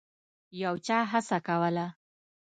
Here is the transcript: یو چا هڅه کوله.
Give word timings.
یو 0.61 0.73
چا 0.85 0.97
هڅه 1.11 1.37
کوله. 1.47 1.85